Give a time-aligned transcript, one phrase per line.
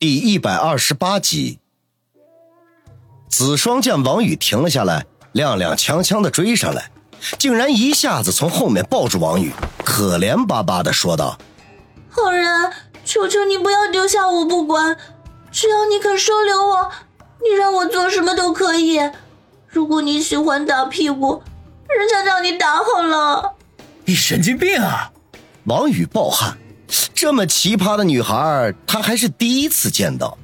[0.00, 1.58] 第一百二十八集，
[3.28, 6.92] 子双见王宇停了下来，踉踉跄跄的追上来，
[7.36, 9.52] 竟然一下子从后面抱住王宇，
[9.84, 11.36] 可怜巴巴的说道
[12.08, 12.72] ：“好人，
[13.04, 14.96] 求求你不要丢下我不管，
[15.50, 16.92] 只要你肯收留我，
[17.42, 19.00] 你让我做什么都可以。
[19.66, 21.42] 如果你喜欢打屁股，
[21.88, 23.56] 人家让你打好了。”
[24.06, 25.10] 你神经病啊！
[25.64, 26.56] 王宇暴汗。
[27.14, 30.38] 这么奇葩的女孩，他还是第一次见到。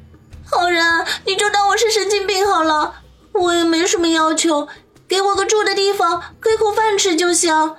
[0.45, 2.97] 浩然，你就当我是神经病好了。
[3.33, 4.69] 我也没什么要求，
[5.09, 7.75] 给我个住的地方，给口饭吃就行。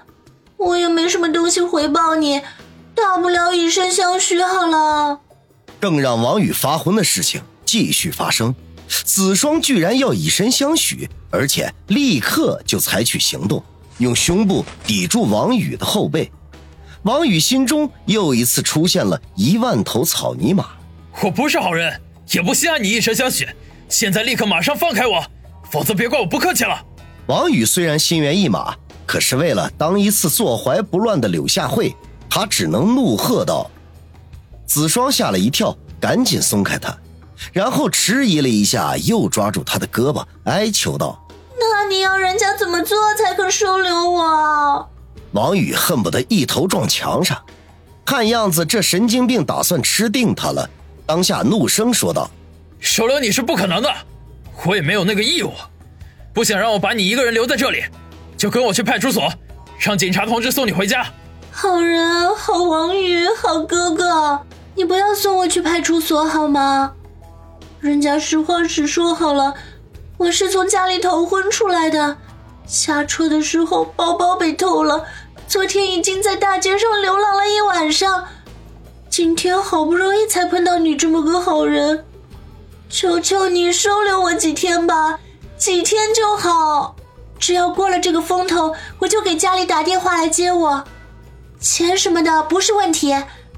[0.57, 2.41] 我也没什么东西回报你，
[2.93, 5.19] 大不了以身相许好了。
[5.79, 8.55] 更让王宇发昏的事情继续发生，
[8.87, 13.63] 子双居然要以身相许，而且立刻就采取行动，
[13.99, 16.31] 用胸部抵住王宇的后背。
[17.05, 20.69] 王宇心中又一次出现了一万头草泥马。
[21.21, 23.47] 我不是好人，也不稀罕你一身相许。
[23.87, 25.23] 现在立刻马上放开我，
[25.69, 26.83] 否则别怪我不客气了。
[27.27, 31.95] 王宇虽然心猿意马，可是为了当一次坐怀不乱的柳下惠，
[32.27, 33.69] 他只能怒喝道
[34.65, 36.97] ：“子双吓了一跳，赶紧松开他，
[37.53, 41.23] 然后迟疑了一下，又抓住他的胳膊，哀求道
[41.59, 44.89] ：‘那你要人家怎么做才肯收留我？’”
[45.35, 47.37] 王宇恨不得一头撞墙上，
[48.05, 50.69] 看样子这神经病打算吃定他了。
[51.05, 52.31] 当下怒声说道
[52.79, 53.93] ：“收留你是不可能的，
[54.65, 55.51] 我也没有那个义务。
[56.33, 57.83] 不想让我把你一个人留在这里，
[58.37, 59.29] 就跟我去派出所，
[59.77, 61.05] 让警察同志送你回家。”
[61.51, 64.39] 好人，好王宇，好哥哥，
[64.73, 66.93] 你不要送我去派出所好吗？
[67.81, 69.53] 人家实话实说好了，
[70.15, 72.15] 我是从家里逃婚出来的，
[72.65, 75.03] 下车的时候包包被偷了。
[75.47, 78.25] 昨天已经在大街上流浪了一晚上，
[79.09, 82.03] 今天好不容易才碰到你这么个好人，
[82.89, 85.19] 求求你收留我几天吧，
[85.57, 86.95] 几天就好。
[87.39, 90.83] 只要过了这个风头，我就给家里打电话来接我。
[91.59, 93.15] 钱什么的不是问题，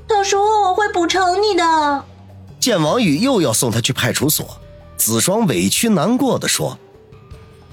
[0.08, 2.03] 到时候我会补偿你的。
[2.59, 4.46] 见王宇又要送他去派出所，
[4.97, 6.78] 子双委屈难过的说：“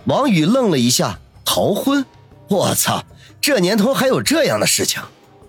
[0.06, 2.04] 王宇愣了一下，逃婚？
[2.48, 3.02] 我操！”
[3.46, 5.02] 这年头还有这样的事情，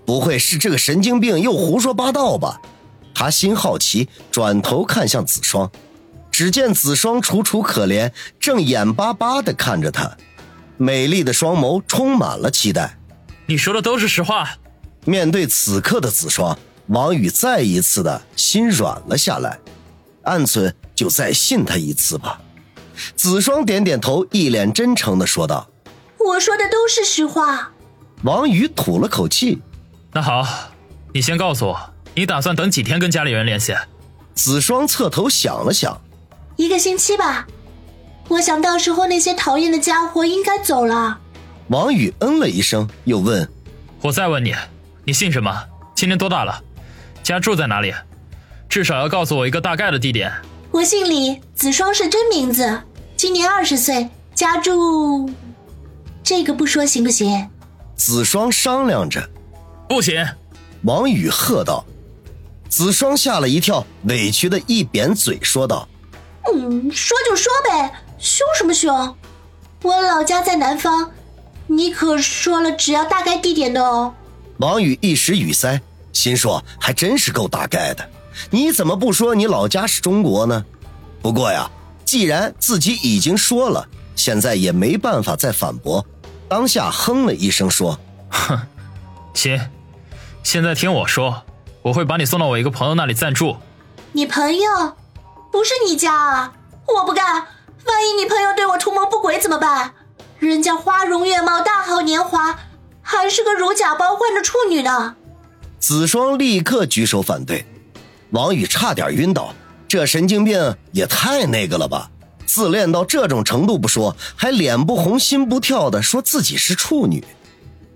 [0.05, 2.59] 不会是这个神经病又胡说八道吧？
[3.13, 5.71] 他心好奇，转头看向子双，
[6.29, 10.17] 只见子双楚楚可怜，正眼巴巴地看着他，
[10.75, 12.97] 美丽的双眸充满了期待。
[13.45, 14.57] 你说的都是实话。
[15.05, 19.57] 面对此刻的子双，王宇再一次的心软了下来，
[20.23, 22.41] 暗存就再信他一次吧。
[23.15, 25.69] 子双点点头，一脸真诚地说道
[26.19, 27.71] ：“我说的都是实话。”
[28.25, 29.61] 王宇吐了口气，
[30.11, 30.43] 那好，
[31.13, 33.75] 你先告诉我，你打算等几天跟家里人联系？
[34.33, 36.01] 子双侧头想了想，
[36.55, 37.45] 一个星期吧。
[38.27, 41.19] 我想到时候那些讨厌的家伙应该走了。
[41.67, 43.47] 王宇嗯了一声，又问
[44.01, 44.55] ：“我再问你，
[45.03, 45.55] 你姓什么？
[45.93, 46.63] 今年多大了？
[47.21, 47.93] 家住在哪里？
[48.67, 50.33] 至少要告诉我一个大概的地点。”
[50.73, 52.81] 我姓李，子双是真名字，
[53.15, 55.29] 今年二十岁，家住……
[56.23, 57.47] 这个不说行不行？
[57.95, 59.27] 子双商量着，
[59.87, 60.25] 不行！
[60.83, 61.85] 王宇喝道。
[62.69, 65.87] 子双吓了一跳，委屈的一扁嘴说道
[66.53, 69.15] ：“嗯，说就说呗，凶什么凶？
[69.81, 71.11] 我老家在南方，
[71.67, 74.13] 你可说了只要大概地点的哦。”
[74.57, 75.79] 王宇一时语塞，
[76.11, 78.09] 心说还真是够大概的。
[78.49, 80.65] 你怎么不说你老家是中国呢？
[81.21, 81.69] 不过呀，
[82.03, 86.05] 既然自己已经说了，现在也没办法再反驳。
[86.47, 88.59] 当下哼了一声，说：“哼，
[89.33, 89.59] 行，
[90.43, 91.43] 现在听我说，
[91.81, 93.57] 我会把你送到我一个朋友那里暂住。
[94.11, 94.95] 你朋友，
[95.51, 96.53] 不是你家啊？
[96.87, 97.47] 我不干！
[97.85, 99.93] 万一你朋友对我图谋不轨怎么办？
[100.39, 102.59] 人家花容月貌，大好年华，
[103.01, 105.15] 还是个如假包换的处女呢。”
[105.79, 107.65] 子双立刻举手反对，
[108.31, 109.53] 王宇差点晕倒，
[109.87, 112.09] 这神经病也太那个了吧！
[112.45, 117.23] 自恋到这种程度不说，还脸不红心不跳的说自己是处女。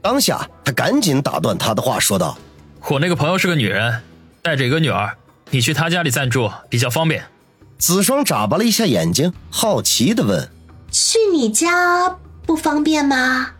[0.01, 2.37] 当下他赶紧打断他的话，说道
[2.89, 4.01] ：“我那个朋友是个女人，
[4.41, 5.17] 带着一个女儿，
[5.51, 7.25] 你去她家里暂住比较方便。”
[7.77, 10.49] 子双眨巴了一下眼睛，好奇的问
[10.91, 13.51] ：“去你家不方便吗？”“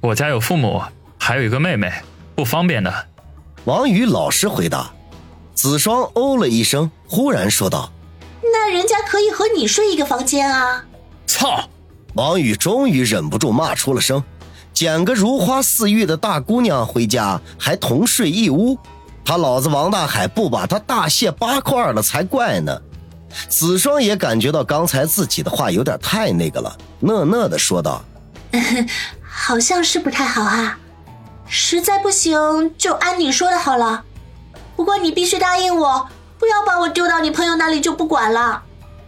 [0.00, 0.82] 我家有父母，
[1.18, 1.92] 还有一个妹妹，
[2.34, 3.06] 不方便的。”
[3.64, 4.90] 王宇老实回答。
[5.52, 7.92] 子双哦了一声，忽然说道。
[8.42, 10.84] 那人家可以和你睡一个房间啊！
[11.26, 11.68] 操！
[12.14, 14.22] 王宇终于忍不住骂出了声
[14.74, 18.76] ：“捡个如花似玉的大姑娘回家，还同睡一屋，
[19.24, 22.80] 他老子王大海不把他大卸八块了才怪呢。
[23.48, 28.02] 子双也感觉到刚才自己的话有点太那个了，讷讷的说道
[29.22, 30.76] ：“好像是不太好啊，
[31.46, 34.02] 实在不行就按你说的好了。
[34.74, 36.08] 不过你必须答应我，
[36.40, 38.62] 不要把我丢到你朋友那里就不管了。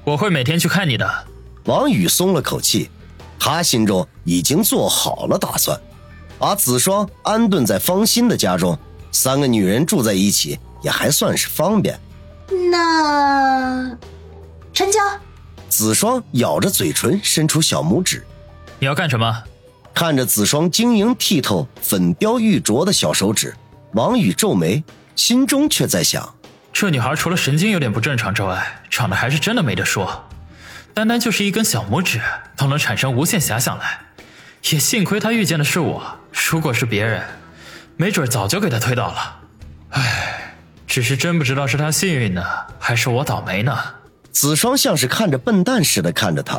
[0.05, 1.11] 我会每天去看你的。”
[1.65, 2.91] 王宇松了口气，
[3.39, 5.81] 他心中已经做好了打算，
[6.39, 8.77] 把子双安顿在方心的家中，
[9.13, 11.99] 三个女人住在一起也还算是方便。
[12.71, 13.97] 那。
[14.75, 15.01] 成交。
[15.69, 18.27] 子双咬着嘴唇，伸出小拇指。
[18.79, 19.45] 你要干什么？
[19.95, 23.55] 看着子双晶莹剔透、粉雕玉琢的小手指，
[23.93, 24.83] 王宇皱眉，
[25.15, 26.35] 心中却在想：
[26.73, 30.29] 这女孩除了神经有点不正常之外，长得还是真的没得说。
[30.95, 32.21] 单单就是一根小拇指，
[32.57, 34.01] 都能产生无限遐想来。
[34.71, 36.19] 也幸亏她遇见的是我，
[36.51, 37.23] 如果是别人，
[37.97, 39.41] 没准早就给她推倒了。
[39.91, 40.55] 唉，
[40.87, 42.45] 只是真不知道是她幸运呢，
[42.79, 43.79] 还是我倒霉呢？
[44.33, 46.55] 子双像是看着笨蛋似的看着他，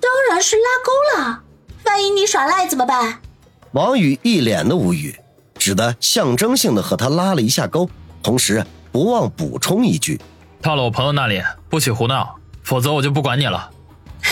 [0.00, 1.42] 当然是拉钩了。
[1.84, 3.20] 万一你耍赖怎么办？
[3.72, 5.14] 王宇一脸的无语，
[5.58, 7.90] 只得象征性的和他拉了一下钩，
[8.22, 10.20] 同时不忘补充一句
[10.60, 13.70] ：“到了我朋友那里，不许胡闹，否则我就不管你了。”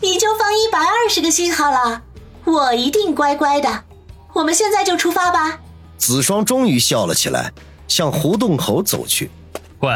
[0.00, 2.00] 你就放一百二十个心好了，
[2.44, 3.84] 我一定乖乖的。
[4.32, 5.58] 我们现在就出发吧。
[5.98, 7.52] 子双终于笑了起来，
[7.88, 9.30] 向胡同口走去。
[9.80, 9.94] 喂，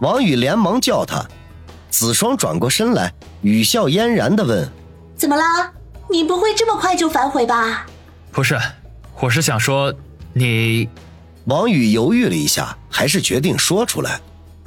[0.00, 1.24] 王宇连忙叫他。
[1.90, 3.12] 子双转过身来，
[3.42, 4.68] 语笑嫣然的问
[5.14, 5.42] ：“怎么了？
[6.10, 7.86] 你不会这么快就反悔吧
[8.32, 8.58] ？”“不是，
[9.20, 9.94] 我是想说，
[10.32, 10.88] 你……”
[11.46, 14.20] 王宇犹豫了一下，还是决定说出来：“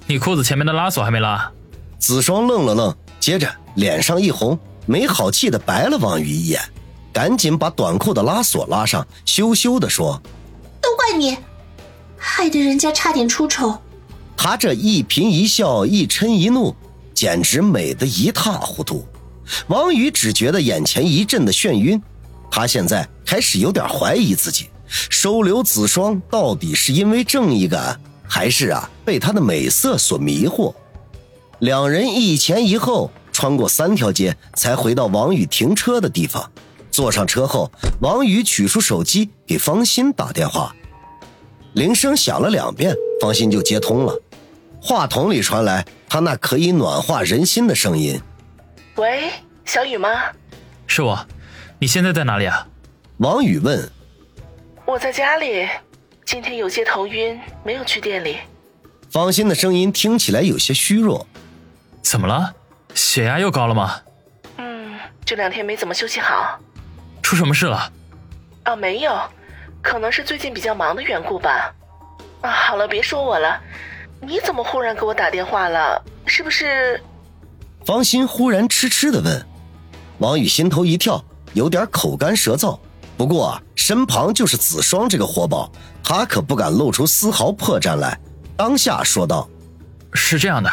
[0.08, 1.52] 你裤子前面的拉锁还没拉。”
[2.00, 6.62] 子双愣了愣，接着脸上一红，没好气的白了王宇一眼，
[7.12, 10.22] 赶紧把短裤的拉锁拉上，羞羞的说
[10.82, 11.38] ：“都怪你，
[12.18, 13.78] 害得人家差点出丑。”
[14.38, 16.74] 他这一颦一笑，一嗔一怒。
[17.14, 19.06] 简直美得一塌糊涂，
[19.68, 22.02] 王宇只觉得眼前一阵的眩晕，
[22.50, 30.74] 他现在开始有点怀疑自己，收留子双到底是因为正义感，还是啊被他的美色所迷惑？
[31.60, 36.52] 两人一前一后穿过三条街，才回到王宇停车的地方。
[36.90, 37.72] 坐上车后，
[38.02, 40.76] 王宇取出手机给方心打电话，
[41.74, 44.22] 铃声响了两遍，方心就接通了，
[44.82, 45.86] 话筒里传来。
[46.10, 48.20] 他那可以暖化人心的声音。
[48.96, 49.30] 喂，
[49.64, 50.10] 小雨吗？
[50.88, 51.28] 是我。
[51.78, 52.68] 你现在在哪里啊？
[53.18, 53.88] 王宇问。
[54.90, 55.70] 我在家里，
[56.26, 58.40] 今天有些头晕，没有去店里。
[59.12, 61.28] 方心的声音听起来有些虚弱。
[62.02, 62.56] 怎么了？
[62.96, 64.02] 血压又高了吗？
[64.58, 66.60] 嗯，这两天没怎么休息好。
[67.22, 67.94] 出什么事了？
[68.64, 69.16] 啊，没有，
[69.84, 71.72] 可能是最近比较忙的缘故吧。
[72.42, 73.62] 啊，好了，别说我了。
[74.20, 76.04] 你怎么忽然给我打电话了？
[76.26, 77.00] 是不是？
[77.86, 79.46] 方心忽然痴痴的问，
[80.18, 82.80] 王宇心头一跳，有点口干舌燥。
[83.20, 85.70] 不过身旁就是子双这个活宝，
[86.02, 88.18] 他可不敢露出丝毫破绽来。
[88.56, 89.50] 当下说道
[90.16, 90.72] ：“是这样的，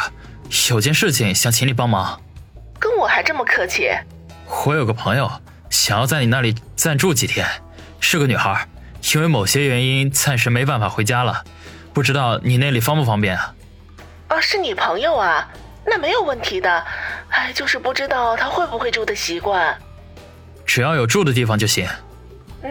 [0.71, 2.23] 有件事情想请你帮忙。”
[2.79, 3.91] 跟我还这么客气？
[4.65, 5.29] 我有个朋友
[5.71, 7.45] 想要在你那里暂住几天，
[7.99, 8.69] 是个女孩，
[9.13, 11.43] 因为某些原因暂时没办法回家了。
[11.93, 13.53] 不知道你那里方不方便啊？
[14.29, 15.49] 哦，是你朋友啊，
[15.85, 16.85] 那没有问题的。
[17.29, 19.77] 哎，就是不知道他会不会住的习惯。
[20.65, 21.85] 只要有住的地方就行。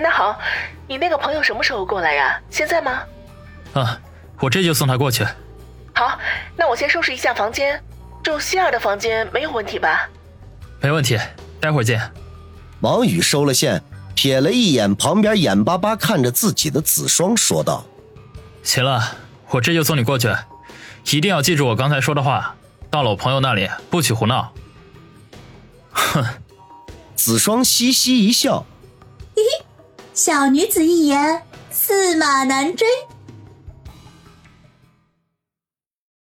[0.01, 0.39] 那好，
[0.87, 2.39] 你那个朋友什么时候过来呀？
[2.49, 3.03] 现在吗？
[3.73, 3.99] 啊，
[4.39, 5.25] 我这就送他过去。
[5.93, 6.19] 好，
[6.55, 7.81] 那我先收拾一下房间，
[8.21, 10.09] 住希尔的房间没有问题吧？
[10.81, 11.17] 没问题，
[11.59, 12.01] 待会儿见。
[12.81, 13.81] 王宇收了线，
[14.15, 17.85] 瞥了一眼旁边眼巴巴看着自己的子双，说道。
[18.63, 19.17] 行了，
[19.49, 20.35] 我这就送你过去，
[21.11, 22.55] 一定要记住我刚才说的话。
[22.91, 24.53] 到了我朋友那里，不许胡闹。
[25.91, 26.25] 哼，
[27.15, 28.65] 子双嘻嘻一笑，
[30.15, 32.87] 小女子一言，驷马难追。